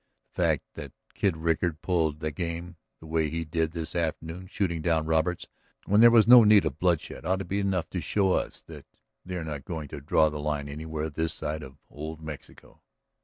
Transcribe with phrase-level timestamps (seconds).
[0.33, 4.81] The fact that Kid Rickard pulled the game the way he did this afternoon, shooting
[4.81, 5.45] down Roberts
[5.85, 8.87] when there was no need of bloodshed, ought to be enough to show us that
[9.23, 12.81] they are not going to draw the line anywhere this side of old Mexico."